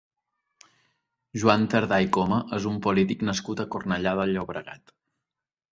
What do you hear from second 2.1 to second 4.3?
Coma és un polític nascut a Cornellà